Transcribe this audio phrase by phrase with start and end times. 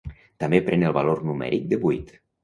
[0.43, 2.11] També pren el valor numèric de vuit.